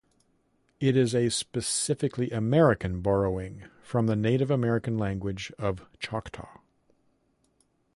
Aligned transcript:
It 0.79 0.97
is 0.97 1.13
a 1.13 1.29
specifically 1.29 2.31
American 2.31 3.01
borrowing 3.01 3.65
from 3.83 4.07
the 4.07 4.15
Native 4.15 4.49
American 4.49 4.97
language 4.97 5.53
of 5.59 5.87
Choctaw. 5.99 6.57